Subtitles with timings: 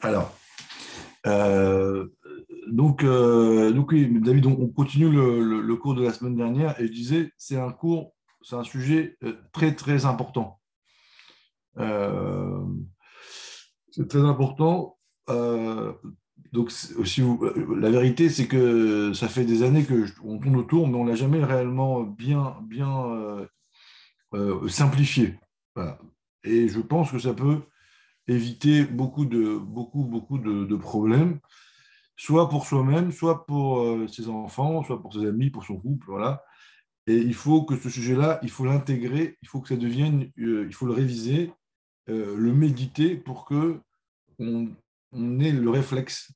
[0.00, 0.32] Alors,
[1.26, 2.06] euh,
[2.68, 6.92] donc, euh, donc oui, David, on, continue le, cours de la semaine dernière et je
[6.92, 10.60] disais, c'est un cours, c'est un sujet euh, très très important.
[13.90, 14.98] c'est très important.
[16.52, 17.44] donc, si vous,
[17.76, 21.16] la vérité, c'est que ça fait des années que on tourne autour, mais on l'a
[21.16, 23.48] jamais réellement bien bien
[24.68, 25.38] simplifié.
[26.44, 27.62] Et je pense que ça peut
[28.28, 31.40] éviter beaucoup de, beaucoup, beaucoup de, problèmes,
[32.16, 36.06] soit pour soi-même, soit pour euh, ses enfants, soit pour ses amis, pour son couple.
[36.08, 36.44] Voilà.
[37.06, 40.66] Et il faut que ce sujet-là, il faut l'intégrer, il faut que ça devienne, euh,
[40.68, 41.52] il faut le réviser,
[42.10, 43.80] euh, le méditer pour que
[44.38, 44.68] on,
[45.40, 46.30] ait le réflexe,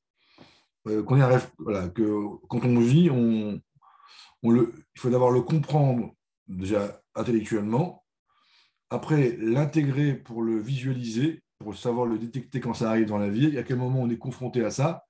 [0.84, 3.60] qu'on ait voilà, que quand on vit, il
[4.96, 6.14] faut d'abord le comprendre
[6.48, 8.04] déjà intellectuellement,
[8.90, 13.58] après l'intégrer pour le visualiser pour savoir le détecter quand ça arrive dans la vie,
[13.58, 15.04] à quel moment on est confronté à ça.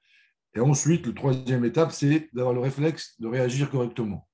[0.54, 4.28] Et ensuite, le troisième étape, c'est d'avoir le réflexe de réagir correctement.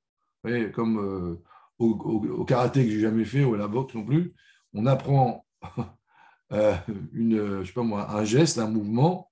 [0.73, 1.43] Comme euh,
[1.79, 4.35] au, karaté que j'ai jamais fait, ou à la boxe non plus,
[4.73, 5.47] on apprend
[6.53, 6.75] euh,
[7.13, 9.31] une, je sais pas moi, un geste, un mouvement,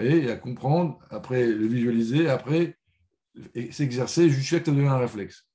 [0.00, 2.78] et à comprendre, après le visualiser, après
[3.70, 5.46] s'exercer jusqu'à que ça devienne un réflexe.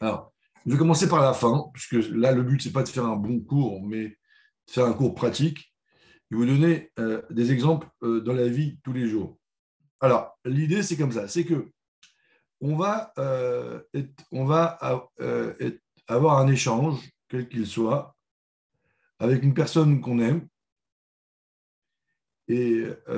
[0.00, 0.32] Alors,
[0.66, 3.16] je vais commencer par la fin, puisque là, le but, c'est pas de faire un
[3.16, 4.16] bon cours, mais de
[4.70, 5.71] faire un cours pratique.
[6.32, 9.38] Vais vous donner euh, des exemples euh, dans la vie tous les jours.
[10.00, 11.70] Alors, l'idée, c'est comme ça, c'est que
[12.62, 13.82] on va, euh,
[14.30, 14.78] on va
[16.06, 18.16] avoir un échange, quel qu'il soit,
[19.18, 20.48] avec une personne qu'on aime.
[22.48, 23.12] Et à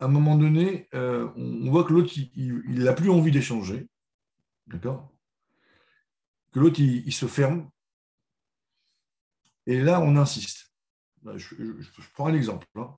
[0.00, 3.90] un moment donné, on voit que l'autre, il n'a plus envie d'échanger.
[4.68, 5.12] D'accord?
[6.52, 7.68] Que l'autre, il, se ferme.
[9.66, 10.73] Et là, on insiste.
[11.24, 11.54] Bah, je,
[12.12, 12.66] prends un exemple.
[12.76, 12.94] Hein.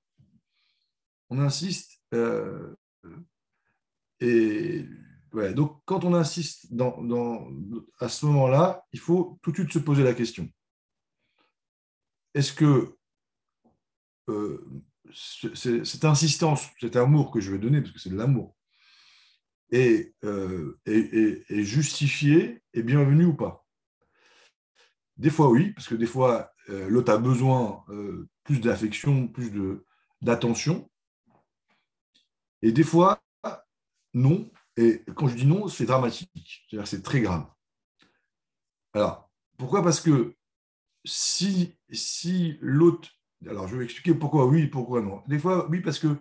[1.29, 2.75] On insiste, euh,
[4.19, 4.85] et
[5.53, 6.67] donc quand on insiste
[7.99, 10.49] à ce moment-là, il faut tout de suite se poser la question.
[12.33, 12.97] Est-ce que
[14.29, 18.55] euh, cette insistance, cet amour que je vais donner, parce que c'est de l'amour,
[19.71, 23.65] est, euh, est, justifié et bienvenu ou pas?
[25.15, 29.51] Des fois oui, parce que des fois euh, l'autre a besoin euh, plus d'affection, plus
[30.21, 30.89] d'attention.
[32.61, 33.21] Et des fois,
[34.13, 34.49] non.
[34.75, 36.67] Et quand je dis non, c'est dramatique.
[36.85, 37.45] C'est très grave.
[38.93, 39.83] Alors, pourquoi?
[39.83, 40.35] Parce que
[41.05, 43.09] si, si l'autre...
[43.47, 45.21] Alors, je vais expliquer pourquoi oui, pourquoi non.
[45.27, 46.15] Des fois, oui, parce que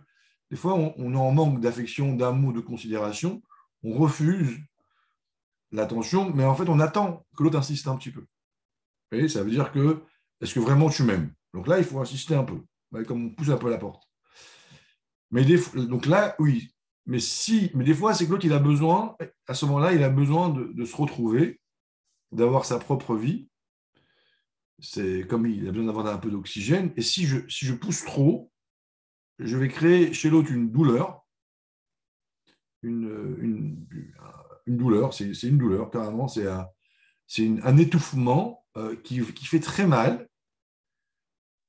[0.50, 3.42] des fois, on, on en manque d'affection, d'amour, de considération.
[3.82, 4.58] On refuse
[5.72, 8.26] l'attention, mais en fait, on attend que l'autre insiste un petit peu.
[9.12, 10.02] Et ça veut dire que
[10.41, 11.32] est-ce que vraiment tu m'aimes?
[11.54, 12.60] Donc là, il faut insister un peu,
[13.04, 14.02] comme on pousse un peu la porte.
[15.30, 16.72] Mais donc là, oui.
[17.06, 19.16] Mais si, mais des fois, c'est que l'autre, il a besoin,
[19.47, 21.60] à ce moment-là, il a besoin de, se retrouver,
[22.32, 23.48] d'avoir sa propre vie.
[24.80, 26.92] C'est comme il a besoin d'avoir un peu d'oxygène.
[26.97, 28.50] Et si je, si je pousse trop,
[29.38, 31.22] je vais créer chez l'autre une douleur.
[32.82, 33.86] Une,
[34.66, 36.68] une, douleur, c'est une douleur, carrément, c'est un,
[37.62, 40.28] un étouffement euh, qui, fait très mal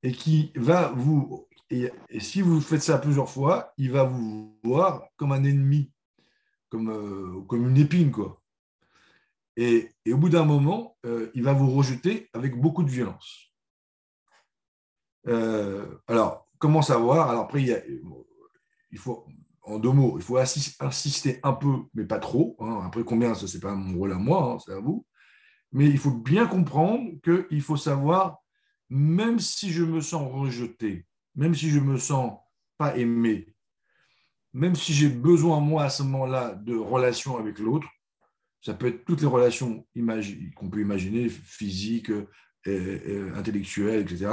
[0.02, 1.48] et qui va vous.
[1.70, 5.90] Et, si vous faites ça plusieurs fois, il va vous voir comme un ennemi,
[6.68, 8.42] comme, euh, comme une épine, quoi.
[9.56, 13.52] Et, et au bout d'un moment, euh, il va vous rejeter avec beaucoup de violence.
[15.26, 17.30] alors, comment savoir?
[17.30, 19.26] Alors après, il, faut,
[19.62, 22.56] en deux mots, il faut insister un peu, mais pas trop.
[22.60, 22.82] Hein.
[22.84, 25.06] Après, combien, ça, c'est pas mon rôle à moi, hein, c'est à vous.
[25.72, 28.38] Mais il faut bien comprendre qu'il faut savoir,
[28.88, 32.38] même si je me sens rejeté, même si je me sens
[32.78, 33.54] pas aimé,
[34.52, 37.88] même si j'ai besoin, moi, à ce moment-là, de relations avec l'autre,
[38.60, 39.86] ça peut être toutes les relations
[40.56, 42.10] qu'on peut imaginer, physiques,
[42.66, 44.30] intellectuelles, etc.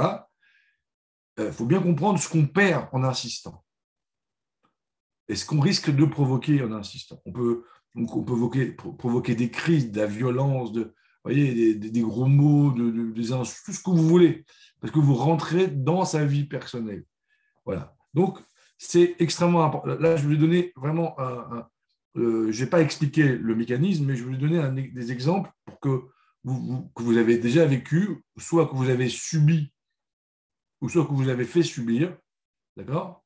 [1.38, 3.64] Il euh, faut bien comprendre ce qu'on perd en insistant
[5.28, 7.20] et ce qu'on risque de provoquer en insistant.
[7.26, 10.94] On peut, on peut provoquer, provoquer des crises, de la violence, de,
[11.32, 14.44] voyez, des, gros mots, de, des insultes, tout ce que vous voulez,
[14.80, 17.04] parce que vous rentrez dans sa vie personnelle.
[17.64, 17.94] Voilà.
[18.14, 18.38] Donc,
[18.78, 19.94] c'est extrêmement important.
[20.00, 21.66] Là, je vais donner vraiment un.
[22.16, 25.80] Euh, je n'ai pas expliqué le mécanisme, mais je vais vous donner des exemples pour
[25.80, 26.04] que
[26.44, 29.70] vous, que vous avez déjà vécu, soit que vous avez subi,
[30.80, 32.16] ou soit que vous avez fait subir.
[32.76, 33.24] D'accord?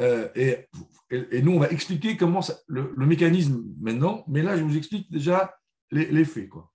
[0.00, 0.66] Euh, et,
[1.10, 5.54] et, nous, on va expliquer comment le, mécanisme maintenant, mais là, je vous explique déjà
[5.90, 6.48] les, les faits.
[6.48, 6.71] Quoi.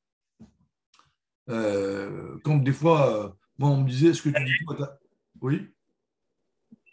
[1.49, 4.97] Euh, quand des fois, euh, moi, on me disait, est-ce que tu dis toi?
[5.41, 5.71] Oui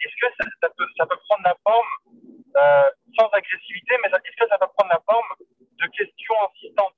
[0.05, 1.87] est-ce que ça, peut, ça, peut, prendre la forme,
[2.57, 5.27] euh, sans agressivité, mais est-ce que ça peut prendre la forme
[5.61, 6.95] de questions insistantes?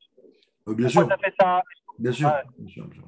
[0.69, 1.08] Euh, Bien sûr.
[1.08, 1.62] Ça fait ça?
[1.99, 2.31] Bien sûr.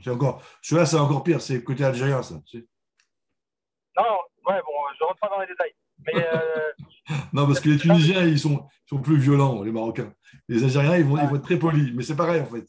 [0.02, 2.34] C'est encore, celui-là, c'est encore pire, c'est côté algérien, ça.
[2.34, 5.74] Non, ouais, bon, je rentre pas dans les détails.
[6.06, 6.72] Mais, euh,
[7.32, 10.12] non, parce que les Tunisiens, ils sont, sont plus violents, les Marocains.
[10.48, 12.64] Les Algériens, ils vont, ils vont être très polis, mais c'est pareil, en fait.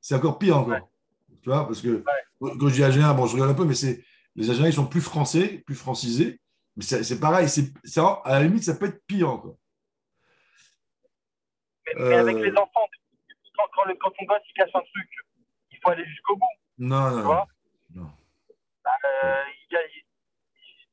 [0.00, 0.90] C'est encore pire encore.
[1.42, 2.04] Tu vois, parce que
[2.40, 4.04] quand je dis Algérien, bon, je regarde un peu, mais c'est
[4.36, 6.40] les Algériens, ils sont plus français, plus francisés.
[6.76, 9.56] Mais c'est pareil, c'est à la limite, ça peut être pire encore.
[11.96, 12.88] Mais, avec euh, les enfants,
[13.56, 15.08] quand, quand, le, quand ton gosse il casse un truc,
[15.70, 16.46] il faut aller jusqu'au bout.
[16.78, 17.44] Non, non, non.
[17.94, 18.10] non.
[18.82, 19.42] Bah, euh,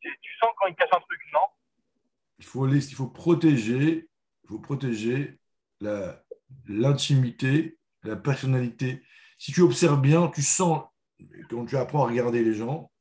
[0.02, 1.40] tu sens quand il casse un truc, non?
[2.40, 4.10] Il faut, il faut protéger,
[4.44, 5.40] il faut protéger
[6.68, 9.04] l'intimité, la, personnalité.
[9.39, 10.83] Si tu observes bien, tu sens,
[11.50, 12.91] quand tu apprends à regarder les gens,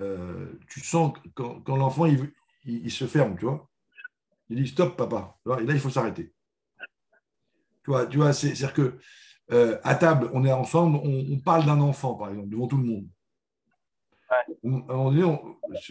[0.00, 2.32] euh, tu sens quand, quand l'enfant il,
[2.64, 3.68] il, se ferme, tu vois.
[4.48, 5.36] Il dit stop, papa.
[5.60, 6.32] Et là, il faut s'arrêter.
[7.82, 8.98] Tu vois, tu vois c'est-à-dire que
[9.50, 12.84] euh, à table, on est ensemble, on, parle d'un enfant, par exemple, devant tout le
[12.84, 13.08] monde.
[14.62, 15.22] Donné,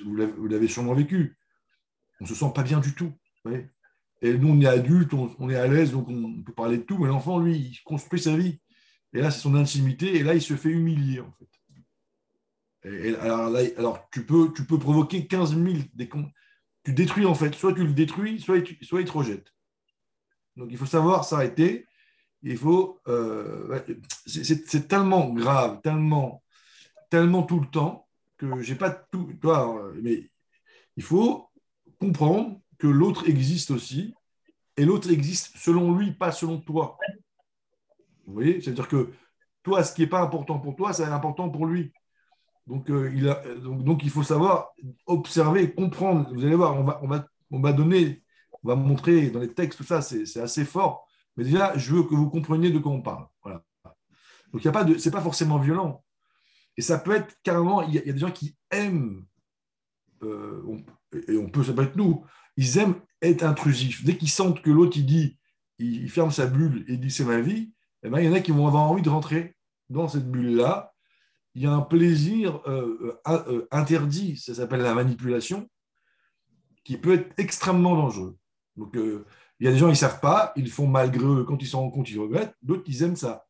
[0.06, 1.38] vous l'avez sûrement vécu
[2.20, 3.14] on ne se sent pas bien du tout.
[4.22, 6.98] Et nous, on est adultes, on, est à l'aise, donc on peut parler de tout,
[6.98, 8.60] mais l'enfant, lui, il construit sa vie.
[9.14, 11.48] Et là, c'est son intimité, et là, il se fait humilier, en fait.
[13.20, 16.10] Alors, tu, peux, tu peux provoquer 15 000 des
[16.84, 19.54] Tu détruis, en fait, soit tu le détruis, soit, soit il te rejette.
[20.56, 21.86] Donc, il faut savoir s'arrêter.
[22.44, 23.00] Il faut.
[23.08, 23.80] Euh,
[24.26, 26.44] c'est tellement grave, tellement,
[27.10, 28.08] tellement tout le temps
[28.38, 29.34] que j'ai pas tout.
[29.42, 30.30] Toi, mais
[30.96, 31.50] il faut
[32.00, 34.14] comprendre que l'autre existe aussi,
[34.78, 36.98] et l'autre existe selon lui, pas selon toi.
[38.28, 39.10] Vous voyez C'est-à-dire que
[39.64, 41.92] toi, ce qui n'est pas important pour toi, c'est important pour lui.
[42.68, 44.74] Donc, euh, il a, donc, donc, il faut savoir
[45.06, 46.30] observer, comprendre.
[46.34, 48.22] Vous allez voir, on va, on va, on va donner,
[48.64, 51.08] on va montrer dans les textes, tout ça, c'est assez fort.
[51.38, 53.26] Mais déjà, je veux que vous compreniez de quoi on parle.
[53.42, 53.64] Voilà.
[54.52, 56.04] Donc, il y a pas forcément violent.
[56.76, 59.26] Et ça peut être carrément, il y, a, des gens qui aiment,
[60.24, 60.62] euh,
[61.28, 62.24] et on peut, ça peut être nous,
[62.56, 64.04] ils aiment être intrusifs.
[64.04, 65.40] Dès qu'ils sentent que l'autre, il dit,
[65.80, 67.72] il ferme sa bulle et dit c'est ma vie,
[68.04, 69.56] eh ben, il y en a qui vont avoir envie de rentrer
[69.90, 70.94] dans cette bulle-là.
[71.56, 75.68] Il y a un plaisir euh, euh, euh, interdit, ça s'appelle la manipulation,
[76.84, 78.38] qui peut être extrêmement dangereux.
[78.76, 81.62] Donc, il y a des gens, ils ne savent pas, ils font malgré eux, quand
[81.62, 83.46] ils s'en rendent compte, ils regrettent, d'autres, ils aiment ça.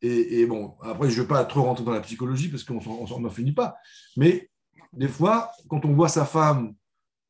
[0.00, 2.80] Et, bon, après, je ne veux pas trop rentrer dans la psychologie parce qu'on
[3.20, 3.76] n'en finit pas,
[4.16, 4.50] mais
[4.92, 6.74] des fois, quand on voit sa femme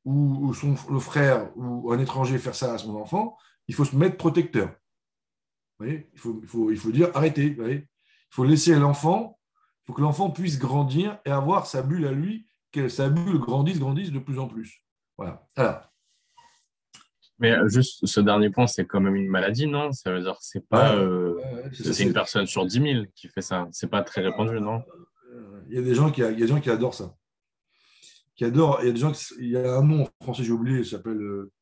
[0.07, 3.37] ou, son, le frère ou un étranger faire ça à son enfant,
[3.69, 4.71] il faut se mettre protecteur.
[5.85, 7.57] Il, faut, il, faut, il faut dire arrêtez.
[7.59, 7.87] il
[8.31, 9.39] faut laisser l'enfant,
[9.83, 13.39] il faut que l'enfant puisse grandir et avoir sa bulle à lui, que sa bulle
[13.39, 14.85] grandisse, grandisse de plus en plus.
[15.19, 15.47] Voilà.
[17.39, 19.93] Mais euh, juste ce dernier point, c'est quand même une maladie, non?
[19.93, 20.95] Ça veut dire que c'est pas.
[20.95, 21.41] Euh,
[21.73, 23.69] c'est une personne sur 10 000 qui fait ça.
[23.73, 24.83] C'est pas très répandu, non?
[25.69, 27.15] Il y a des gens qui, il y a des gens qui adorent ça
[28.35, 28.79] qui adore.
[28.83, 30.87] Il y a des gens, il y a un nom en français, j'ai oublié, il
[30.87, 31.53] s'appelle euh,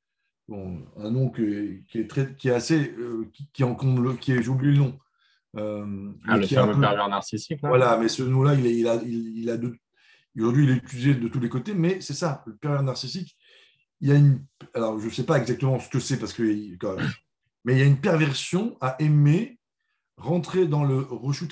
[0.51, 4.33] bon, un nom qui, qui, est très, qui est assez, euh, qui, qui encombre, qui
[4.33, 4.99] est, j'ai oublié le nom.
[5.57, 7.61] Euh, ah, le fameux peu, pervers narcissique.
[7.63, 9.57] Voilà, mais ce nom-là, il, il, a, il, a
[10.37, 13.37] aujourd'hui, il est utilisé de tous les côtés, mais c'est ça, le pervers narcissique.
[14.01, 16.43] Il y a une, alors je ne sais pas exactement ce que c'est parce que,
[17.65, 19.59] mais il y a une perversion à aimer
[20.17, 21.49] rentrer dans le rechut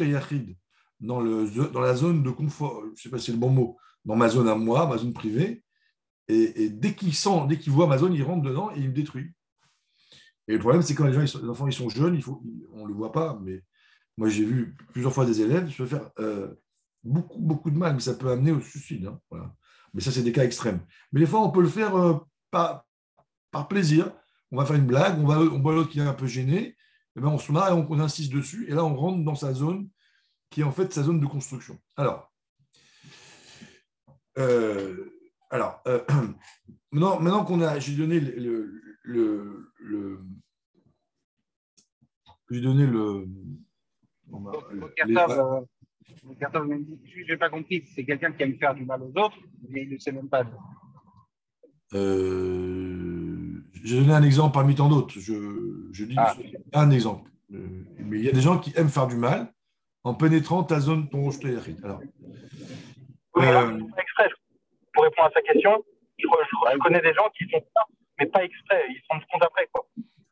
[1.00, 3.50] dans, le, dans la zone de confort, je ne sais pas si c'est le bon
[3.50, 5.62] mot, dans ma zone à moi, ma zone privée.
[6.28, 8.94] Et, dès qu'il sent, dès qu'il voit ma zone, il rentre dedans et il me
[8.94, 9.32] détruit.
[10.46, 12.42] Et le problème, c'est quand les, gens, enfants ils sont jeunes, il faut,
[12.72, 13.62] on ne le voit pas, mais
[14.16, 16.54] moi j'ai vu plusieurs fois des élèves se faire euh,
[17.02, 19.06] beaucoup, beaucoup de mal, mais ça peut amener au suicide.
[19.06, 19.54] Hein, voilà.
[19.94, 20.80] Mais ça, c'est des cas extrêmes.
[21.12, 22.18] Mais des fois, on peut le faire euh,
[22.50, 22.84] par,
[23.68, 24.12] plaisir.
[24.50, 26.76] On va faire une blague, on, va, voit l'autre qui est un peu gêné, et
[27.16, 29.34] eh ben on se marre et on, on, insiste dessus, et là, on rentre dans
[29.34, 29.88] sa zone
[30.50, 31.78] qui est en fait sa zone de construction.
[31.96, 32.32] Alors,
[34.38, 35.17] euh,
[35.50, 36.00] alors, euh,
[36.92, 40.20] maintenant, maintenant qu'on a, j'ai donné le, le, le,
[42.50, 43.26] j'ai donné le.
[47.04, 49.38] je n'ai pas compris, c'est quelqu'un qui aime faire du mal aux autres,
[49.68, 50.44] mais il ne sait même pas.
[51.94, 55.18] Euh, j'ai donné un exemple parmi tant d'autres.
[55.18, 56.36] Je, je dis ah.
[56.74, 57.30] un exemple.
[57.50, 59.52] mais il y a des gens qui aiment faire du mal
[60.04, 61.30] en pénétrant ta zone, ton
[61.82, 62.00] Alors,
[63.36, 64.30] euh, exprès,
[65.10, 65.84] pour répondre à sa question,
[66.18, 67.82] je, connais des gens qui font ça,
[68.18, 69.68] mais pas exprès, ils se rendent compte après.
[69.72, 69.86] Quoi.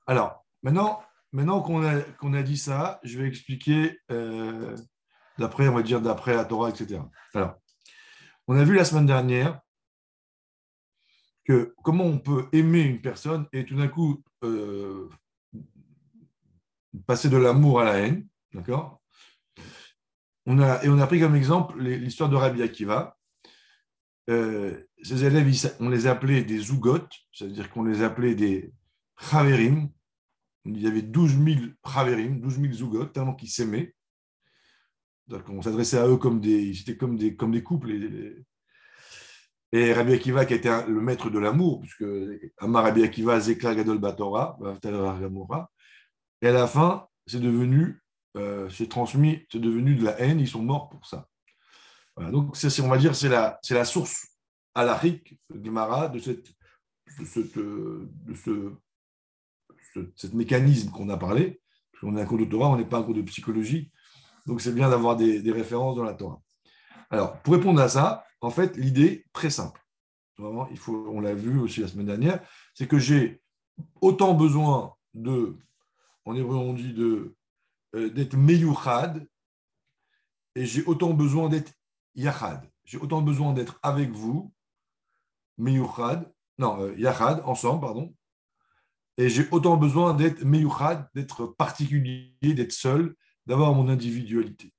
[0.06, 1.02] Alors, maintenant,
[1.32, 4.76] maintenant qu'on a, qu'on a dit ça, je vais expliquer euh,
[5.38, 7.00] d'après, on va dire, d'après la Torah, etc.
[7.34, 7.54] Alors,
[8.48, 9.60] on a vu la semaine dernière
[11.44, 15.08] que comment on peut aimer une personne et tout d'un coup euh,
[17.06, 19.00] passer de l'amour à la haine, d'accord?
[20.46, 23.16] On a, Et on a pris comme exemple l'histoire de Rabbi Akiva.
[24.28, 28.72] Euh, ces élèves, on les appelait des zougotes, c'est-à-dire qu'on les appelait des
[29.18, 29.88] chaverim.
[30.64, 33.94] Il y avait 12 000 chaverim, 12 000 zougotes, tellement qu'ils s'aimaient.
[35.48, 37.92] On s'adressait à eux comme des, c'était comme des, comme des couples.
[39.72, 42.04] Et Rabbi Akiva, qui était le maître de l'amour, puisque
[42.58, 44.58] Amar Rabbi Akiva, Zekla Gadol Batora,
[46.42, 48.00] et à la fin, c'est devenu,
[48.36, 51.26] euh, c'est transmis, c'est devenu de la haine, ils sont morts pour ça.
[52.18, 54.26] Donc, c'est, on va dire, c'est la, c'est la source
[54.74, 56.46] alarique, Gemara, de, cette,
[57.18, 58.72] de, cette, de ce,
[60.14, 61.60] ce, mécanisme qu'on a parlé.
[62.00, 63.90] Qu'on est un cours de Torah, on n'est pas un cours de psychologie,
[64.46, 66.42] donc c'est bien d'avoir des, des références dans la Torah.
[67.08, 69.80] Alors, pour répondre à ça, en fait, l'idée très simple,
[70.70, 72.40] il faut, on l'a vu aussi la semaine dernière,
[72.74, 73.40] c'est que j'ai
[74.00, 75.56] autant besoin de,
[76.26, 77.34] en hébreu on dit de,
[77.94, 79.26] euh, d'être meyuchad,
[80.54, 81.72] et j'ai autant besoin d'être
[82.16, 82.68] yachad.
[82.84, 84.52] J'ai autant besoin d'être avec vous,
[85.58, 88.14] meyuchad, non, euh, yachad, ensemble, pardon,
[89.18, 93.14] et j'ai autant besoin d'être meyuchad, d'être particulier, d'être seul,
[93.46, 94.72] d'avoir mon individualité.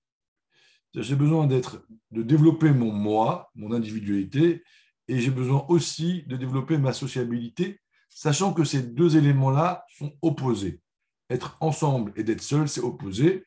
[0.94, 4.64] J'ai besoin d'être, de développer mon moi, mon individualité,
[5.08, 7.80] et j'ai besoin aussi de développer ma sociabilité,
[8.10, 10.82] sachant que ces deux éléments-là sont opposés.
[11.30, 13.46] Être ensemble et d'être seul, c'est opposé,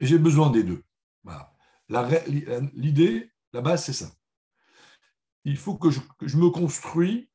[0.00, 0.82] et j'ai besoin des deux.
[2.74, 4.10] L'idée, la base, c'est ça.
[5.44, 7.28] Il faut que je, me construis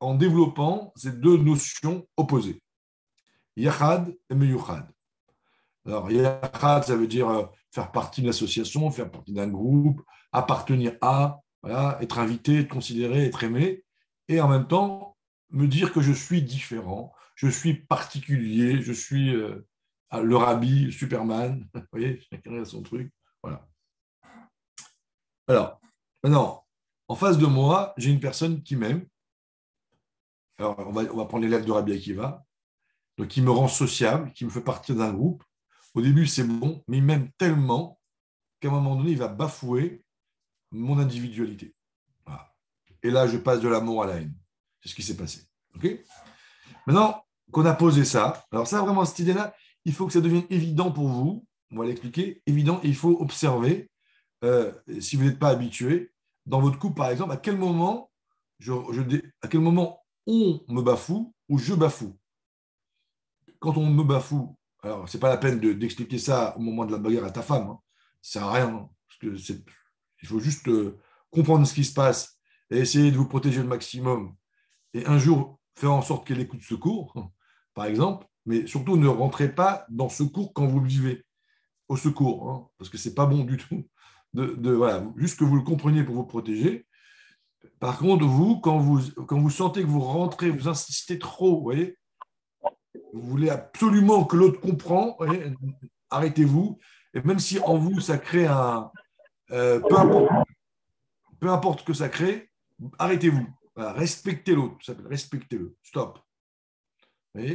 [0.00, 2.62] en développant ces deux notions opposées.
[3.56, 4.88] Yachad et Meyuchad.
[5.86, 10.96] Alors, Yachad, ça veut dire euh, faire partie d'une association, faire partie d'un groupe, appartenir
[11.00, 13.84] à, voilà, être invité, être considéré, être aimé,
[14.28, 15.16] et en même temps
[15.50, 19.66] me dire que je suis différent, je suis particulier, je suis euh,
[20.12, 23.68] le rabbi, Superman, vous voyez, chacun a son truc, voilà.
[25.48, 25.80] Alors,
[26.22, 26.64] maintenant,
[27.08, 29.06] en face de moi, j'ai une personne qui m'aime.
[30.58, 32.44] Alors, on va, prendre l'élève de Rabbi Akiva,
[33.28, 35.44] qui me rend sociable, qui me fait partie d'un groupe,
[35.94, 38.00] au début, c'est bon, mais il m'aime tellement
[38.60, 40.04] qu'à un moment donné, il va bafouer
[40.70, 41.74] mon individualité.
[43.02, 44.34] Et là, je passe de l'amour à la haine.
[44.80, 45.42] C'est ce qui s'est passé.
[46.86, 50.46] Maintenant qu'on a posé ça, alors ça, vraiment, cette idée-là, il faut que ça devienne
[50.48, 51.44] évident pour vous.
[51.70, 52.42] On va l'expliquer.
[52.46, 53.90] Évident, il faut observer,
[54.42, 56.12] euh, si vous n'êtes pas habitué,
[56.46, 58.10] dans votre couple, par exemple, à quel moment,
[58.58, 58.72] je,
[59.42, 62.16] à quel moment on me bafoue ou je bafoue?
[63.60, 66.92] Quand on me bafoue, alors, ce n'est pas la peine d'expliquer ça au moment de
[66.92, 67.68] la bagarre à ta femme.
[67.68, 67.78] Hein.
[68.20, 68.68] Ça sert à rien.
[68.68, 69.62] Hein, parce que
[70.22, 70.98] il faut juste euh,
[71.30, 72.38] comprendre ce qui se passe
[72.70, 74.34] et essayer de vous protéger le maximum.
[74.94, 77.30] Et un jour, faire en sorte qu'elle écoute secours,
[77.74, 78.26] par exemple.
[78.44, 81.24] Mais surtout, ne rentrez pas dans secours quand vous le vivez.
[81.88, 83.86] Au secours, hein, parce que ce n'est pas bon du tout.
[85.16, 86.86] Juste que vous le compreniez pour vous protéger.
[87.80, 91.72] Par contre, vous quand, vous, vous sentez que vous rentrez, vous insistez trop, vous
[93.12, 95.18] vous voulez absolument que l'autre comprend,
[96.10, 96.78] arrêtez-vous.
[97.14, 98.90] Et même si en vous, ça crée un...
[99.50, 100.30] Euh, peu, importe,
[101.40, 102.50] peu importe que ça crée,
[102.98, 103.46] arrêtez-vous.
[103.76, 105.76] respectez l'autre, respectez-le.
[105.82, 106.20] Stop.
[107.34, 107.54] ne,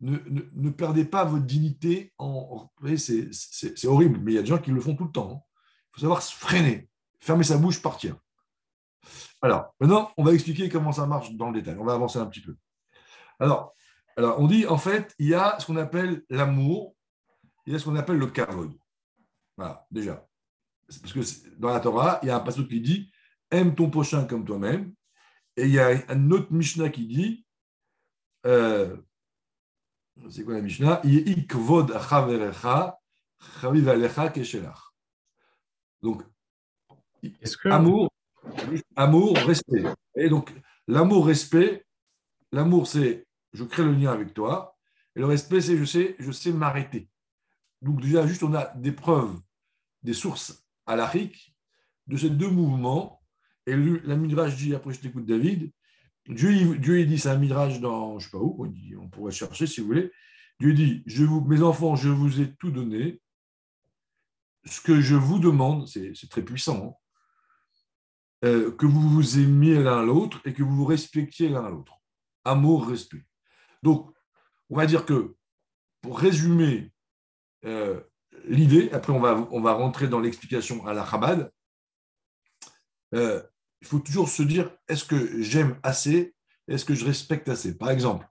[0.00, 2.70] ne, perdez pas votre dignité en.
[2.96, 5.46] C'est horrible, mais il y a des gens qui le font tout le temps.
[5.94, 6.88] Il faut savoir se freiner,
[7.20, 8.16] fermer sa bouche, partir.
[9.40, 11.76] Alors, maintenant, on va expliquer comment ça marche dans le détail.
[11.78, 12.56] On va avancer un petit peu.
[13.38, 13.74] Alors,
[14.16, 16.94] on dit, en fait, il y a ce qu'on appelle l'amour,
[17.66, 18.72] il y a ce qu'on appelle le kavod.
[19.56, 20.26] Voilà, déjà.
[20.86, 21.20] Parce que
[21.58, 23.10] dans la Torah, il y a un passage qui dit
[23.50, 24.92] aime ton prochain comme toi-même.
[25.56, 27.46] Et il y a un autre Mishnah qui dit
[28.46, 28.96] euh,
[30.30, 31.00] c'est quoi la Mishnah?
[36.04, 36.22] Donc,
[37.64, 38.12] amour,
[38.94, 39.84] amour, respect.
[40.14, 40.52] Et donc,
[40.86, 41.86] l'amour, respect,
[42.52, 44.76] l'amour, c'est je crée le lien avec toi.
[45.16, 47.08] Et le respect, c'est je sais, je sais m'arrêter.
[47.80, 49.40] Donc déjà, juste on a des preuves,
[50.02, 50.96] des sources à
[52.06, 53.22] de ces deux mouvements.
[53.66, 55.72] Et la Midrash dit, après je t'écoute David,
[56.28, 58.66] Dieu, Dieu dit, c'est un Midrash dans, je ne sais pas où,
[59.00, 60.12] on, pourrait chercher si vous voulez.
[60.60, 63.22] Dieu dit, je vous, mes enfants, je vous ai tout donné.
[64.66, 66.94] Ce que je vous demande, c'est très puissant, hein,
[68.44, 71.94] euh, que vous vous aimiez l'un l'autre et que vous vous respectiez l'un l'autre.
[72.44, 73.24] Amour, respect.
[73.82, 74.10] Donc,
[74.70, 75.34] on va dire que,
[76.02, 76.92] pour résumer
[77.64, 78.00] euh,
[78.44, 81.52] l'idée, après on va, on va rentrer dans l'explication à la Chabad,
[83.14, 83.42] euh,
[83.80, 86.34] il faut toujours se dire, est-ce que j'aime assez?
[86.68, 87.76] Est-ce que je respecte assez?
[87.76, 88.26] Par exemple,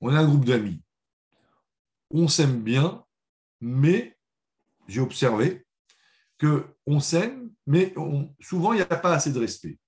[0.00, 0.82] on a un groupe d'amis.
[2.10, 3.04] On s'aime bien,
[3.60, 4.16] mais
[4.86, 5.65] j'ai observé
[6.40, 7.94] qu'on s'aime, mais
[8.40, 9.78] souvent, il n'y a pas assez de respect.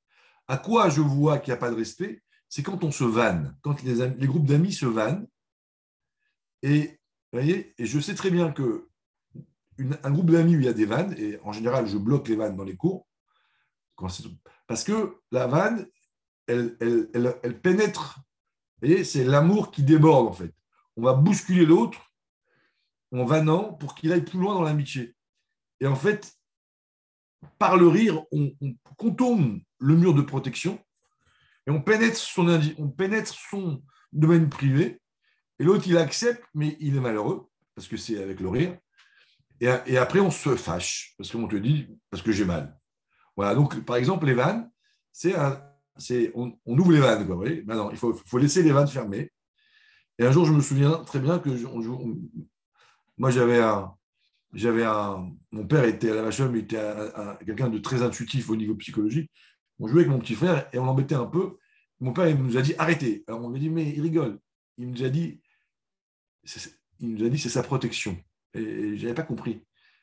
[0.47, 3.57] À quoi je vois qu'il n'y a pas de respect C'est quand on se vanne,
[3.63, 5.27] quand les, groupes d'amis se vannent.
[6.63, 6.99] Et,
[7.33, 8.89] voyez, et je sais très bien que
[10.03, 12.35] un groupe d'amis où il y a des vannes, et en général, je bloque les
[12.35, 13.07] vannes dans les cours,
[14.67, 15.87] parce que la vanne,
[16.47, 18.21] elle, elle, elle, pénètre,
[18.83, 20.55] c'est l'amour qui déborde en fait.
[20.97, 22.13] On va bousculer l'autre
[23.13, 25.15] en vannant pour qu'il aille plus loin dans l'amitié.
[25.81, 26.38] Et en fait,
[27.59, 28.53] par le rire, on,
[28.97, 30.79] contourne le mur de protection
[31.67, 35.01] et on pénètre son, on pénètre son domaine privé.
[35.59, 38.79] Et l'autre, il accepte, mais il est malheureux, parce que c'est avec le rire.
[39.61, 42.79] Et, après, on se fâche, parce qu'on te dit, parce que j'ai mal.
[43.37, 44.71] Voilà, donc par exemple, les vannes,
[45.13, 45.35] c'est
[46.35, 47.27] on, on, ouvre les vannes.
[47.27, 49.33] Quoi, vous Maintenant, il faut, laisser les vannes fermées.
[50.19, 51.51] Et un jour, je me souviens très bien que
[53.17, 53.98] moi, j'avais un,
[54.53, 56.81] j'avais un, mon père était à la vache, il était
[57.45, 59.31] quelqu'un de très intuitif au niveau psychologique.
[59.79, 61.59] On jouait avec mon petit frère et on l'embêtait un peu.
[62.01, 63.25] Mon père il nous a dit arrêtez.
[63.29, 64.39] Alors on m'a dit mais il rigole.
[64.79, 65.41] Il nous a dit,
[67.01, 68.17] il nous a dit c'est sa protection.
[68.55, 69.63] Et, je n'avais pas compris.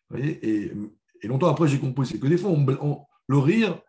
[0.09, 2.07] voyez et, longtemps après j'ai compris.
[2.19, 3.81] Que des fois on, le rire,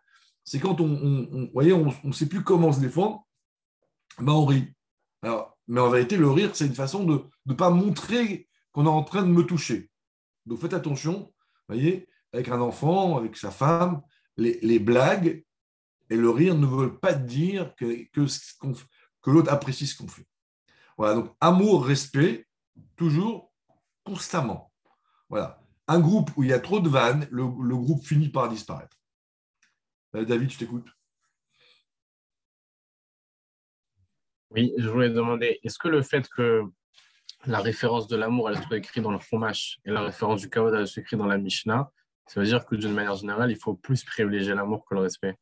[0.45, 3.27] c'est quand on, voyez, on sait plus comment se défendre,
[4.19, 4.73] ben on rit.
[5.23, 8.89] Alors, mais en vérité, le rire, c'est une façon de ne pas montrer qu'on est
[8.89, 9.91] en train de me toucher.
[10.47, 11.33] Donc faites attention,
[11.69, 14.03] voyez, avec un enfant, avec sa femme,
[14.37, 15.45] les, blagues
[16.11, 20.27] et le rire ne veulent pas dire que, que, l'autre apprécie ce qu'on fait.
[20.97, 22.47] Voilà, donc amour, respect,
[22.97, 23.53] toujours,
[24.05, 24.73] constamment.
[25.29, 25.61] Voilà.
[25.89, 28.97] Un groupe où il y a trop de vannes, le, groupe finit par disparaître.
[30.15, 30.89] Euh, David, je t'écoute.
[34.51, 36.63] Oui, je voulais demander, est-ce que le fait que
[37.45, 40.75] la référence de l'amour, elle soit écrite dans le Chumash et la référence du Kavod,
[40.75, 41.91] elle soit écrite dans la Mishnah,
[42.27, 45.39] ça veut dire que d'une manière générale, il faut plus privilégier l'amour que le respect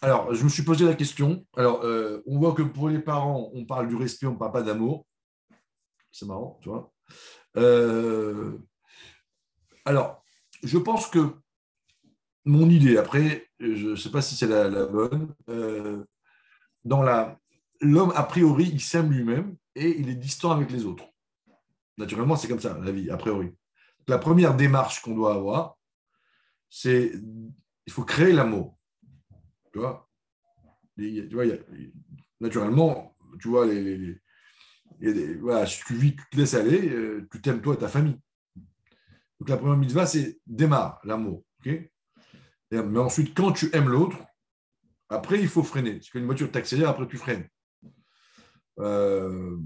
[0.00, 1.44] Alors, je me suis posé la question.
[1.56, 4.52] Alors, euh, on voit que pour les parents, on parle du respect, on ne parle
[4.52, 5.06] pas d'amour.
[6.10, 6.92] C'est marrant, tu vois.
[7.56, 8.56] Euh,
[9.84, 10.24] alors,
[10.62, 11.34] je pense que
[12.46, 16.04] mon idée, après, je ne sais pas si c'est la, bonne, euh,
[16.84, 17.38] dans la,
[17.82, 21.04] l'homme, a priori, il s'aime lui-même et il est distant avec les autres.
[21.96, 23.50] Naturellement, c'est comme ça, la vie, a priori.
[24.06, 25.76] La première démarche qu'on doit avoir,
[26.68, 27.12] c'est
[27.86, 28.78] il faut créer l'amour.
[29.72, 30.08] Tu vois,
[30.96, 31.44] tu vois
[32.40, 33.66] naturellement, tu vois,
[35.40, 38.18] voilà, si tu vis, tu te laisses aller, euh, tu t'aimes toi et ta famille.
[39.38, 41.44] Donc la première mitzvah, c'est démarre l'amour.
[41.64, 44.18] mais ensuite, quand tu aimes l'autre,
[45.08, 46.00] après, il faut freiner.
[46.02, 47.48] C'est qu'une voiture t'accélère, après tu freines.
[48.80, 49.56] Euh,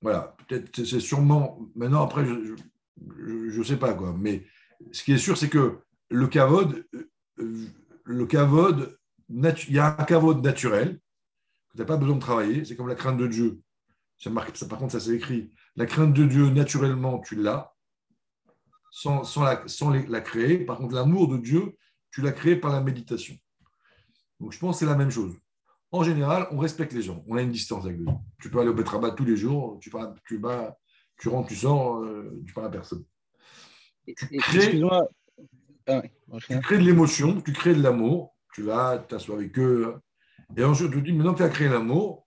[0.00, 1.60] voilà, peut-être c'est sûrement.
[1.74, 4.14] Maintenant, après, je ne sais pas quoi.
[4.18, 4.44] Mais
[4.90, 5.78] ce qui est sûr, c'est que
[6.10, 6.84] le cavode,
[7.38, 7.66] euh,
[8.04, 11.00] le cavode, il y a un cavode naturel
[11.70, 12.64] que tu n'as pas besoin de travailler.
[12.64, 13.60] C'est comme la crainte de Dieu.
[14.18, 15.50] Ça marque, par contre, ça c'est écrit.
[15.76, 17.74] La crainte de Dieu, naturellement, tu l'as,
[18.90, 20.58] sans, sans, la, sans la créer.
[20.58, 21.76] Par contre, l'amour de Dieu,
[22.10, 23.36] tu l'as créé par la méditation.
[24.38, 25.34] Donc, je pense que c'est la même chose
[25.92, 27.22] en général, on respecte les gens.
[27.28, 28.24] On a une distance avec les gens.
[28.40, 30.76] Tu peux aller au Betrabat tous les jours, tu, vas, tu, vas,
[31.20, 33.04] tu rentres, tu sors, euh, tu parles à personne.
[34.06, 34.80] Tu crées,
[35.86, 36.02] ah
[36.48, 39.94] tu crées de l'émotion, tu crées de l'amour, tu vas t'asseoir avec eux.
[40.56, 42.26] Et ensuite, tu te dis, maintenant que tu as créé l'amour,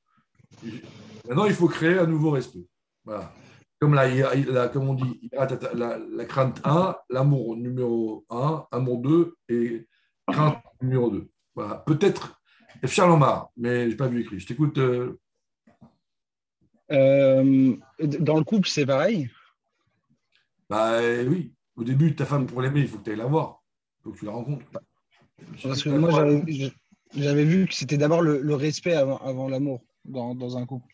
[1.28, 2.66] maintenant il faut créer un nouveau respect.
[3.04, 3.34] Voilà.
[3.80, 9.88] Comme, la, comme on dit, la, la crainte 1, l'amour numéro 1, amour 2 et
[10.28, 11.28] crainte numéro 2.
[11.56, 11.76] Voilà.
[11.86, 12.40] Peut-être
[12.88, 14.40] Charles Omar, mais je n'ai pas vu écrit.
[14.40, 14.78] Je t'écoute.
[14.78, 15.20] Euh.
[16.92, 19.30] Euh, dans le couple, c'est pareil?
[20.70, 21.54] Bah oui.
[21.76, 23.64] Au début, ta femme, pour l'aimer, il faut que tu ailles la voir.
[24.00, 24.66] Il faut que tu la rencontres.
[25.64, 26.12] Parce que moi,
[27.16, 30.94] j'avais vu que c'était d'abord le, respect avant, l'amour dans, un couple.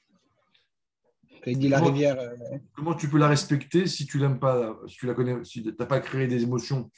[1.45, 2.19] Il dit la rivière.
[2.19, 2.35] Euh.
[2.75, 5.73] Comment tu peux la respecter si tu l'aimes pas, si tu la connais, si tu
[5.77, 6.91] n'as pas créé des émotions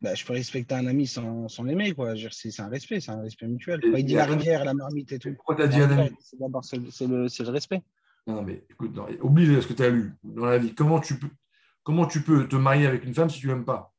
[0.00, 1.94] bah, je peux respecter un ami sans, sans l'aimer.
[2.30, 3.80] C'est un respect, c'est un respect mutuel.
[3.84, 5.34] il dit la rivière, la marmite et tout.
[5.34, 7.82] Pourquoi tu as dit un ami C'est le, le, respect.
[8.26, 10.74] Non, mais écoute, oublie ce que tu as lu dans la vie.
[10.74, 11.28] Comment tu, peux,
[11.82, 13.94] comment tu peux te marier avec une femme si tu l'aimes pas?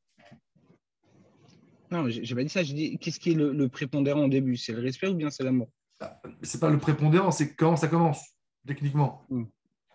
[1.91, 2.63] Non, j'ai pas dit ça.
[2.63, 4.57] J'ai dit qu'est-ce qui est le, prépondérant au début?
[4.57, 5.69] C'est le respect ou bien c'est l'amour?
[5.99, 8.25] Ah, C'est pas le prépondérant, c'est comment ça commence,
[8.65, 9.23] techniquement.
[9.29, 9.43] Mmh.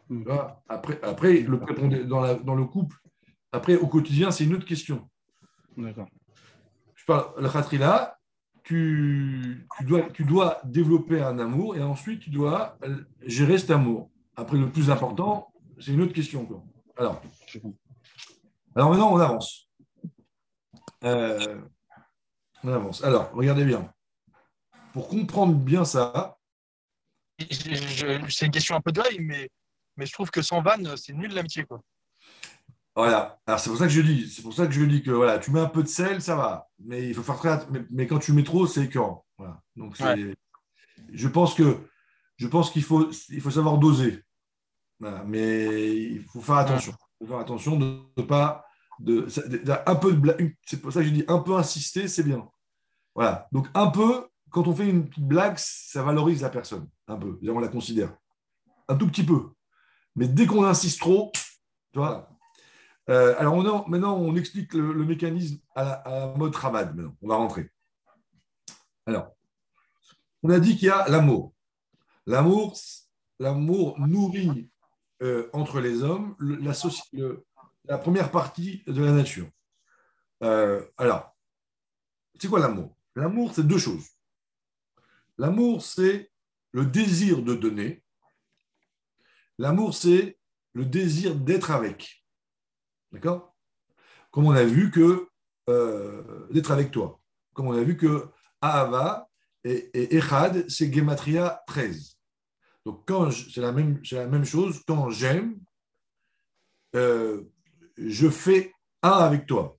[0.09, 0.25] Mmh.
[0.69, 2.97] Après, après le dans, la, dans le couple,
[3.51, 5.09] après, au quotidien, c'est une autre question.
[5.77, 6.09] D'accord.
[6.95, 8.19] Je parle, le khatrila,
[8.65, 12.79] tu, tu, dois, tu dois développer un amour et ensuite tu dois
[13.23, 14.11] gérer cet amour.
[14.35, 16.49] Après, le plus important, c'est une autre question.
[16.97, 17.23] Alors,
[18.75, 19.69] alors maintenant, on avance.
[21.05, 21.61] Euh,
[22.65, 23.05] on avance.
[23.05, 23.93] Alors, regardez bien.
[24.93, 26.39] Pour comprendre bien ça.
[27.39, 29.49] C'est une question un peu de mais,
[29.97, 31.65] mais je trouve que sans vanne, c'est nul l'amitié.
[31.65, 31.81] Quoi.
[32.97, 33.39] Voilà.
[33.47, 35.39] Alors c'est pour ça que je dis, c'est pour ça que je dis que voilà,
[35.39, 36.69] tu mets un peu de sel, ça va.
[36.79, 37.59] Mais il faut faire très
[37.91, 39.27] mais, quand tu mets trop, c'est écœurant.
[39.37, 39.61] Voilà.
[39.77, 39.97] Donc
[41.13, 41.79] je pense que
[42.39, 44.25] je pense qu'il faut il faut savoir doser.
[44.99, 46.95] Mais il faut faire attention.
[47.21, 48.65] Il faut faire attention de ne pas
[48.99, 49.27] de,
[49.87, 52.49] un peu de C'est pour ça que je dis un peu insister, c'est bien.
[53.15, 53.47] Voilà.
[53.53, 56.89] Donc un peu, quand on fait une petite blague, ça valorise la personne.
[57.09, 57.39] Un peu.
[57.47, 58.17] On la considère.
[58.89, 59.51] Un tout petit peu.
[60.15, 61.31] Mais dès qu'on insiste trop,
[61.93, 62.31] tu vois,
[63.09, 66.55] euh, alors maintenant, on explique le, mécanisme à mode.
[66.55, 67.71] Maintenant, on va rentrer.
[69.07, 69.37] Alors,
[70.43, 71.55] on a dit qu'il y a l'amour.
[72.27, 72.75] L'amour,
[73.39, 74.71] nourrit
[75.23, 76.73] euh, entre les hommes la,
[77.85, 79.49] la, première partie de la nature.
[80.43, 81.37] Euh, alors,
[82.41, 82.97] c'est quoi l'amour?
[83.15, 84.09] L'amour, c'est deux choses.
[85.39, 86.31] L'amour, c'est
[86.73, 88.03] le désir de donner.
[89.59, 90.39] L'amour, c'est
[90.75, 92.26] le désir d'être avec.
[93.13, 93.55] D'accord?
[94.31, 95.29] Comme on a vu que
[95.69, 97.21] euh, d'être avec toi.
[97.53, 98.29] Comme on a vu que
[98.61, 99.29] Ahava
[99.65, 102.17] et, Echad, c'est Gematria 13.
[102.85, 105.59] Donc, c'est la, même, chose, quand j'aime,
[106.95, 107.43] euh,
[107.99, 109.77] je fais un avec toi.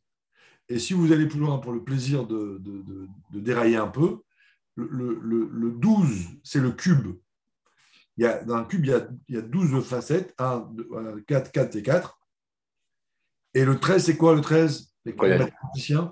[0.68, 2.62] Et si vous allez plus loin pour le plaisir de,
[3.32, 4.24] dérailler un peu,
[4.76, 7.16] le, 12, c'est le cube.
[8.18, 10.74] Dans un cube, il y a, il y a 12 facettes, 1,
[11.26, 12.20] 4, 4 et 4.
[13.54, 16.12] Et le 13, c'est quoi le 13 Les mathématiciens?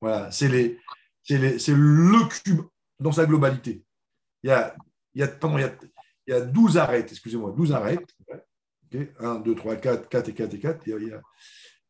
[0.00, 0.78] Voilà, c'est les,
[1.28, 2.62] le cube
[3.00, 3.84] dans sa globalité.
[4.42, 4.76] Il y a,
[5.14, 5.74] il y a, pardon, il y a,
[6.26, 8.14] il y a 12 arêtes, excusez-moi, 12 arêtes.
[9.18, 10.86] 1, 2, 3, 4, 4 et 4 et 4.
[10.86, 11.20] Il y a, il y a,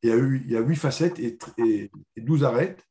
[0.03, 2.85] il y a, il y a 8 facettes et, et, 12 arêtes.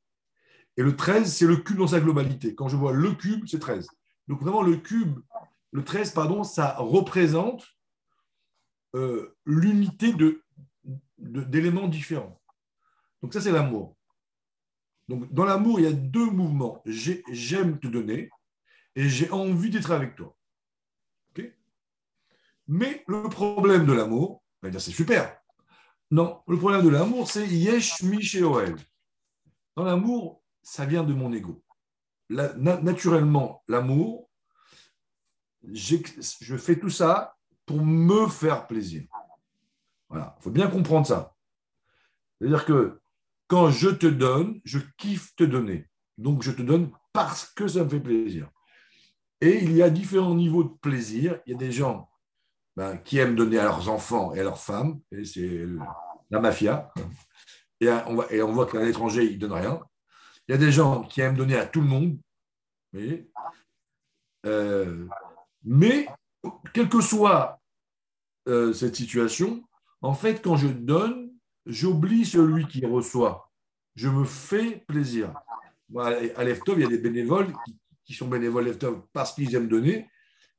[0.77, 2.53] Et le 13, c'est le cube dans sa globalité.
[2.53, 3.87] Quand je vois le cube, c'est 13.
[4.27, 5.19] Donc vraiment, le cube,
[5.71, 7.65] le 13, pardon, ça représente
[8.95, 10.41] euh, l'unité de
[11.17, 12.41] d'éléments différents.
[13.21, 13.95] Donc ça, c'est l'amour.
[15.07, 16.81] Donc dans l'amour, il y a deux mouvements.
[16.85, 18.29] J'aime te donner
[18.95, 20.35] et j'ai envie d'être avec toi.
[22.67, 25.39] Mais le problème de l'amour, c'est super.
[26.09, 28.19] Non, le problème de l'amour, c'est Yesh Mi
[29.75, 31.63] Dans l'amour, ça vient de mon ego.
[32.29, 34.29] naturellement, l'amour,
[35.63, 39.03] je fais tout ça pour me faire plaisir.
[40.09, 41.35] Voilà, il faut bien comprendre ça.
[42.39, 42.99] C'est-à-dire que
[43.47, 45.87] quand je te donne, je kiffe te donner.
[46.17, 48.49] Donc je te donne parce que ça me fait plaisir.
[49.41, 51.39] Et il y a différents niveaux de plaisir.
[51.45, 52.09] Il y a des gens
[52.75, 55.65] ben, qui aiment donner à leurs enfants et à leurs femmes, et c'est
[56.29, 56.91] la mafia.
[57.79, 59.79] Et on, voit, et on voit qu'à l'étranger, ils ne donnent rien.
[60.47, 62.17] Il y a des gens qui aiment donner à tout le monde.
[64.45, 65.07] Euh,
[65.63, 66.07] mais
[66.73, 67.61] quelle que soit
[68.47, 69.63] euh, cette situation,
[70.01, 71.31] en fait, quand je donne,
[71.65, 73.51] j'oublie celui qui reçoit.
[73.95, 75.33] Je me fais plaisir.
[75.97, 77.53] à l'EFTOV, il y a des bénévoles
[78.05, 80.09] qui, sont bénévoles l'EFTOV parce qu'ils aiment donner,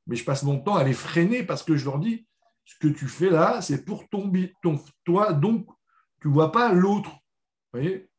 [0.05, 2.27] mais je passe mon temps à les freiner parce que je leur dis
[2.65, 5.65] ce que tu fais là, c'est pour ton, ton, toi, donc
[6.21, 7.11] tu ne vois pas l'autre.
[7.71, 8.09] voyez?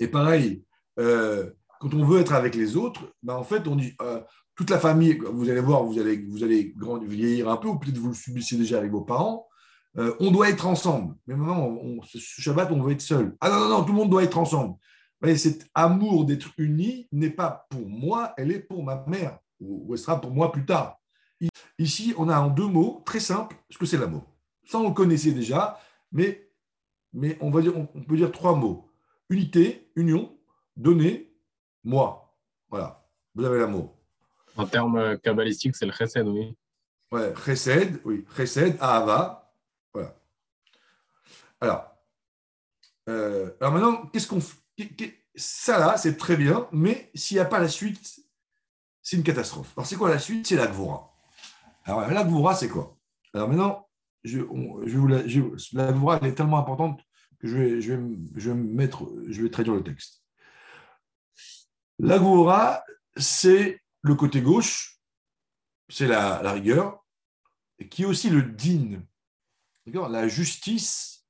[0.00, 0.64] Et pareil,
[0.98, 4.20] euh, quand on veut être avec les autres, ben en fait, on dit euh,
[4.56, 7.98] toute la famille, vous allez voir, vous allez, vous allez vieillir un peu, ou peut-être
[7.98, 9.46] vous le subissez déjà avec vos parents.
[9.98, 11.14] Euh, on doit être ensemble.
[11.26, 13.36] Mais maintenant, ce Shabbat, on veut être seul.
[13.40, 14.76] Ah non, non, non, tout le monde doit être ensemble.
[15.20, 19.92] Voyez, cet amour d'être uni n'est pas pour moi, elle est pour ma mère, ou,
[19.92, 21.00] elle sera pour moi plus tard.
[21.78, 24.24] Ici, on a en deux mots très simples ce que c'est l'amour.
[24.64, 25.78] Ça, on le connaissait déjà,
[26.12, 26.50] mais,
[27.12, 28.90] mais on, on, peut dire trois mots.
[29.28, 30.38] Unité, union,
[30.76, 31.34] donner,
[31.84, 32.34] moi.
[32.70, 33.95] Voilà, vous avez l'amour.
[34.56, 36.56] En termes euh, kabbalistiques, c'est le chesed, oui.
[37.12, 38.24] Ouais, chesed, oui.
[38.36, 39.52] Chesed, ahava,
[39.92, 40.14] voilà.
[41.60, 41.96] Alors,
[43.08, 47.44] euh, alors maintenant, qu'est-ce qu'on fait Ça là, c'est très bien, mais s'il n'y a
[47.44, 48.20] pas la suite,
[49.02, 49.72] c'est une catastrophe.
[49.76, 50.46] Alors, c'est quoi la suite?
[50.46, 51.12] C'est la Gvora.
[51.84, 52.96] Alors, la Gvora, c'est quoi?
[53.34, 53.88] Alors maintenant,
[54.24, 55.22] je, je vous la,
[55.74, 57.00] la Gvora, elle est tellement importante
[57.38, 60.22] que je vais, je vais, je vais mettre, je vais traduire le texte.
[61.98, 62.82] La Gvora,
[63.16, 65.00] c'est le côté gauche,
[65.88, 67.04] c'est la, rigueur,
[67.90, 69.02] qui est aussi le din,
[69.86, 71.26] la justice,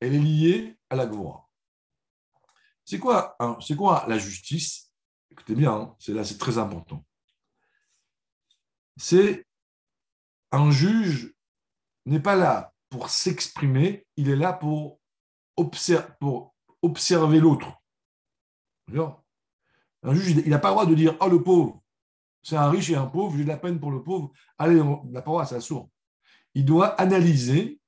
[0.00, 1.48] elle est liée à la Gvora.
[2.84, 4.92] C'est quoi, c'est quoi la justice?
[5.30, 7.04] Écoutez bien, hein, c'est là, c'est très important.
[8.96, 9.46] C'est
[10.52, 11.34] un juge
[12.06, 15.00] n'est pas là pour s'exprimer, il est là pour,
[16.20, 17.82] pour observer l'autre.
[20.02, 21.77] Un juge, il n'a pas le droit de dire Oh, le pauvre,
[22.48, 24.32] c'est un riche et un pauvre, j'ai de la peine pour le pauvre.
[24.56, 25.90] Allez, il n'a pas le droit, c'est sourd.
[26.54, 27.78] Il doit analyser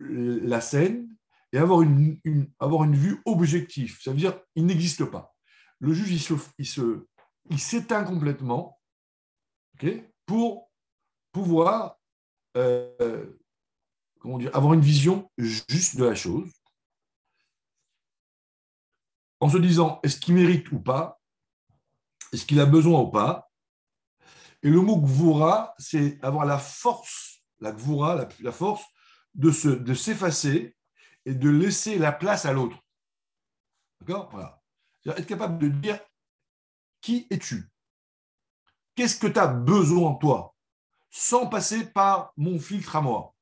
[0.00, 1.14] la scène
[1.52, 2.18] et avoir une,
[2.58, 4.00] avoir une vue objective.
[4.00, 5.34] Ça veut dire il n'existe pas.
[5.80, 7.06] Le juge, il il se,
[7.50, 8.80] il s'éteint complètement
[10.24, 10.70] pour
[11.30, 11.98] pouvoir
[12.56, 13.36] euh,
[14.20, 16.50] comment dire, avoir une vision juste de la chose,
[19.40, 21.20] en se disant est-ce qu'il mérite ou pas,
[22.32, 23.50] est-ce qu'il a besoin ou pas?
[24.64, 28.82] Et le mot gvoura, c'est avoir la force, la gvoura, la, force
[29.34, 30.74] de, se, de s'effacer
[31.26, 32.78] et de laisser la place à l'autre.
[34.00, 34.30] D'accord?
[34.32, 34.62] Voilà.
[35.06, 36.00] Être capable de dire
[37.02, 37.70] qui es-tu?
[38.94, 40.54] Qu'est-ce que tu as besoin, toi?
[41.10, 43.34] Sans passer par mon filtre à moi,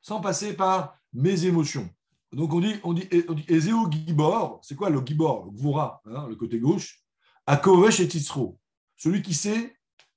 [0.00, 1.88] sans passer par mes émotions.
[2.32, 6.26] Donc on dit, on dit, on dit Ezeo Gibor, c'est quoi le Gibor, le hein,
[6.28, 7.04] le côté gauche,
[7.46, 8.58] à Kovesh et Titzro,
[8.96, 9.73] celui qui sait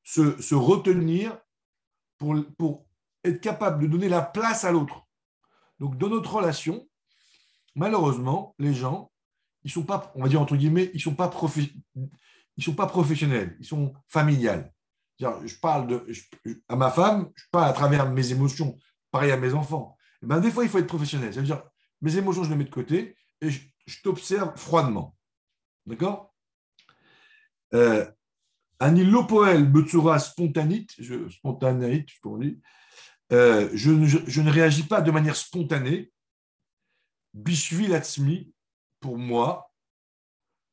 [0.08, 1.38] se, retenir
[2.18, 2.86] pour, pour
[3.24, 5.06] être capable de donner la place à l'autre.
[5.80, 6.88] Donc dans notre relation,
[7.76, 9.12] malheureusement, les gens,
[9.64, 11.30] ils sont pas, on va dire entre guillemets, ils sont pas
[12.56, 14.74] ils sont pas professionnels, ils sont familiales.
[15.20, 16.08] Je parle de,
[16.70, 18.78] à ma femme, je parle à travers mes émotions,
[19.12, 19.98] pareil à mes enfants.
[20.24, 21.34] Eh ben, des fois, il faut être professionnel.
[21.34, 21.64] Ça veut dire,
[22.02, 23.62] mes émotions, je les mets de côté et je,
[24.04, 25.16] t'observe froidement.
[25.86, 26.34] D'accord?
[27.74, 28.10] Euh,
[28.80, 32.62] Anilopoel Betsura spontanite, je, dit,
[33.32, 36.12] euh, je, ne réagis pas de manière spontanée.
[37.34, 38.52] Bishvil Atzmi,
[39.00, 39.72] pour moi,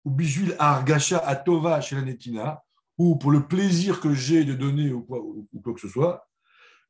[0.04, 2.62] ou Bishvil Argasha Atova chez la Netina,
[2.98, 6.28] ou pour le plaisir que j'ai de donner ou quoi que ce soit,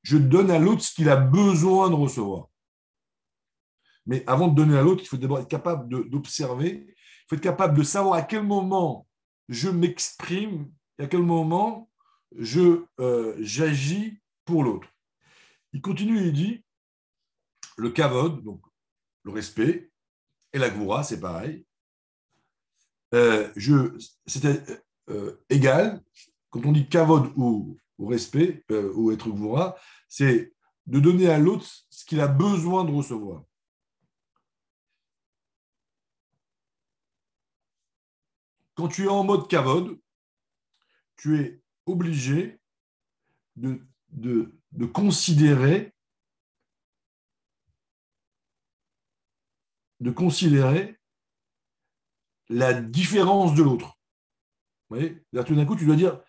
[0.02, 2.48] je donne à l'autre ce qu'il a besoin de recevoir.
[4.06, 7.42] Mais avant de donner à l'autre, il faut d'abord être capable d'observer, il faut être
[7.42, 9.06] capable de savoir à quel moment
[9.48, 11.90] je m'exprime à quel moment
[12.36, 14.88] je euh, j'agis pour l'autre.
[15.72, 16.64] Il continue et il dit
[17.76, 18.62] le kavod, donc
[19.24, 19.90] le respect,
[20.52, 21.66] et la gvoura, c'est pareil.
[23.14, 23.52] Euh,
[24.26, 24.62] C'était
[25.10, 26.02] euh, égal,
[26.50, 29.76] quand on dit kavod ou, respect, euh, ou être gvoura,
[30.08, 30.52] c'est
[30.86, 33.42] de donner à l'autre ce qu'il a besoin de recevoir.
[38.74, 39.98] Quand tu es en mode kavod,
[41.16, 42.60] tu es obligé
[43.56, 43.80] de,
[44.92, 45.92] considérer
[52.48, 53.98] la différence de l'autre.
[54.90, 56.22] Tout d'un coup, tu dois dire,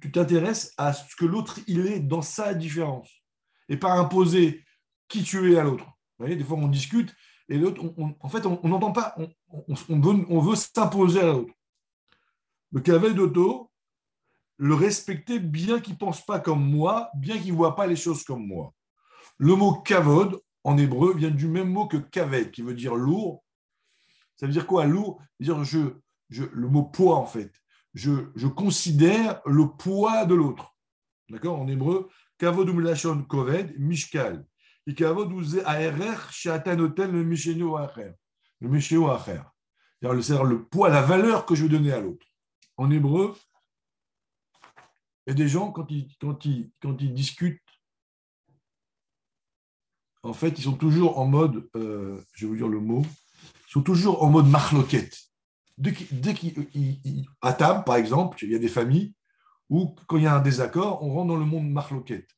[0.00, 3.10] tu t'intéresses à ce que l'autre il est dans sa différence
[3.68, 4.64] et pas imposer
[5.08, 5.86] qui tu es à l'autre.
[6.18, 6.36] Voyez?
[6.36, 7.14] Des fois, on discute
[7.50, 7.82] et l'autre,
[8.20, 9.16] en fait, on n'entend pas,
[9.48, 11.52] on, veut, on veut s'imposer à l'autre.
[12.70, 13.69] Le cavet d'auto,
[14.60, 18.24] le respecter bien qu'il pense pas comme moi, bien qu'il ne voit pas les choses
[18.24, 18.74] comme moi.
[19.38, 23.42] Le mot kavod, en hébreu, vient du même mot que kaved, qui veut dire lourd.
[24.36, 25.22] Ça veut dire quoi, lourd?
[25.40, 25.94] Dire je,
[26.28, 27.50] le mot poids, en fait.
[27.94, 30.76] Je, considère le poids de l'autre.
[31.30, 31.58] D'accord?
[31.58, 34.44] En hébreu, kavod umlashon koved, mishkal.
[34.86, 38.12] Et kavod ou aerer shatanotel le mishenu acher.
[38.60, 38.76] Le
[39.10, 39.40] acher.
[40.02, 42.26] C'est-à-dire le poids, la valeur que je veux donner à l'autre.
[42.76, 43.34] En hébreu,
[45.30, 47.62] et des gens, quand ils, quand, ils, quand ils discutent,
[50.24, 53.02] en fait, ils sont toujours en mode, euh, je vais vous dire le mot,
[53.68, 55.16] ils sont toujours en mode marloquette.
[55.78, 59.14] Dès qu'ils, à table, par exemple, il y a des familles
[59.68, 62.28] où, quand il y a un désaccord, on rentre dans le monde marloquette.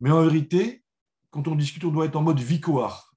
[0.00, 0.84] Mais en vérité,
[1.30, 3.14] quand on discute, on doit être en mode vicoar.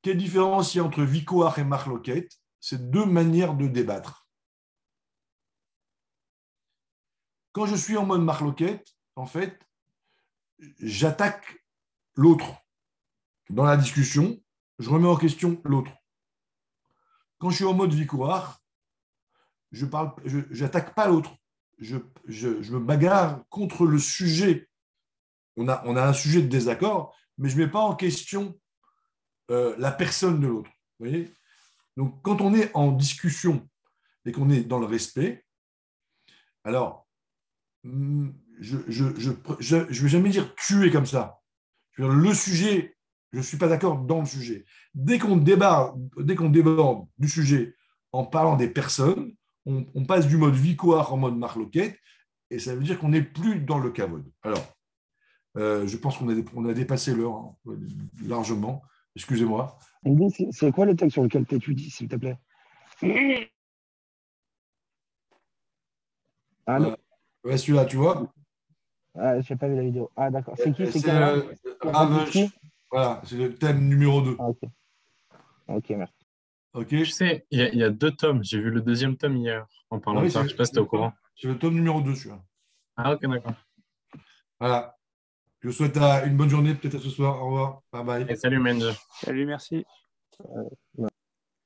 [0.00, 2.38] Quelle différence il y a entre vicoar et marloquette?
[2.60, 4.23] C'est deux manières de débattre.
[7.54, 9.64] Quand je suis en mode marloquette, en fait,
[10.80, 11.64] j'attaque
[12.16, 12.46] l'autre.
[13.48, 14.42] Dans la discussion,
[14.80, 15.92] je remets en question l'autre.
[17.38, 18.60] Quand je suis en mode victoire,
[19.70, 20.12] je parle,
[20.50, 21.36] j'attaque pas l'autre.
[21.78, 24.68] Je, me bagarre contre le sujet.
[25.56, 28.58] On a, on a un sujet de désaccord, mais je ne mets pas en question
[29.52, 30.70] euh, la personne de l'autre.
[31.96, 33.68] Donc, quand on est en discussion
[34.24, 35.44] et qu'on est dans le respect,
[36.64, 37.03] alors
[37.84, 39.32] je ne je, je,
[39.90, 41.40] je, vais jamais dire tuer comme ça.
[41.96, 42.96] le sujet,
[43.32, 44.64] je ne suis pas d'accord dans le sujet.
[44.94, 47.74] Dès qu'on débarque, dès qu'on déborde du sujet
[48.12, 49.34] en parlant des personnes,
[49.66, 51.98] on, passe du mode vicoire en mode marloquette,
[52.50, 54.30] et ça veut dire qu'on n'est plus dans le cavode.
[54.42, 54.62] Alors,
[55.56, 57.56] euh, je pense qu'on a, on a dépassé l'heure hein,
[58.26, 58.82] largement.
[59.16, 59.78] Excusez-moi.
[60.50, 62.36] C'est quoi le texte sur lequel tu étudies, s'il te plaît?
[66.66, 66.96] Ah non.
[67.44, 68.26] Ouais, celui-là, tu vois
[69.16, 70.10] ah, Je n'ai pas vu la vidéo.
[70.16, 70.54] Ah, d'accord.
[70.56, 71.42] C'est qui C'est euh,
[72.90, 74.36] Voilà, c'est le thème numéro 2.
[74.38, 74.60] Ah, ok.
[75.68, 76.14] Ok, merci.
[76.72, 76.88] Ok.
[76.88, 78.42] Tu sais, il y, a deux tomes.
[78.42, 80.40] J'ai vu le deuxième tome hier en parlant de ça.
[80.40, 81.12] Je ne sais pas si tu es au courant.
[81.36, 82.40] C'est le tome numéro 2, celui-là.
[82.96, 83.54] Ah, ok, d'accord.
[84.58, 84.96] Voilà.
[85.60, 87.42] Je vous souhaite euh, une bonne journée, peut-être à ce soir.
[87.42, 87.82] Au revoir.
[87.92, 88.26] Bye bye.
[88.28, 88.84] Et salut, Menj.
[89.22, 89.84] Salut, merci.